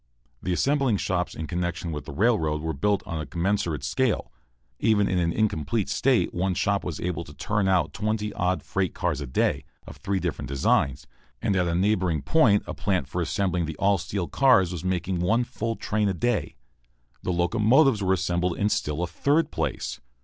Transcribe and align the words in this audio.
The 0.41 0.51
assembling 0.51 0.97
shops 0.97 1.35
in 1.35 1.45
connection 1.45 1.91
with 1.91 2.05
the 2.05 2.11
railroad 2.11 2.59
were 2.59 2.73
built 2.73 3.03
on 3.05 3.21
a 3.21 3.25
commensurate 3.27 3.83
scale. 3.83 4.31
Even 4.79 5.07
in 5.07 5.19
an 5.19 5.31
incomplete 5.31 5.89
state 5.89 6.33
one 6.33 6.55
shop 6.55 6.83
was 6.83 6.99
able 6.99 7.23
to 7.23 7.35
turn 7.35 7.67
out 7.67 7.93
twenty 7.93 8.33
odd 8.33 8.63
freight 8.63 8.95
cars 8.95 9.21
a 9.21 9.27
day, 9.27 9.63
of 9.85 9.97
three 9.97 10.19
different 10.19 10.49
designs, 10.49 11.05
and 11.39 11.55
at 11.55 11.67
a 11.67 11.75
neighboring 11.75 12.23
point 12.23 12.63
a 12.65 12.73
plant 12.73 13.07
for 13.07 13.21
assembling 13.21 13.67
the 13.67 13.75
all 13.77 13.99
steel 13.99 14.27
cars 14.27 14.71
was 14.71 14.83
making 14.83 15.19
one 15.19 15.43
full 15.43 15.75
train 15.75 16.09
a 16.09 16.15
day. 16.15 16.55
The 17.21 17.31
locomotives 17.31 18.01
were 18.01 18.13
assembled 18.13 18.57
in 18.57 18.69
still 18.69 19.03
a 19.03 19.07
third 19.07 19.51
place. 19.51 20.01